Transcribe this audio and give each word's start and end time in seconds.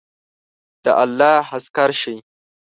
د 0.83 0.85
الله 1.03 1.37
عسکر 1.55 1.89
شئ! 2.01 2.17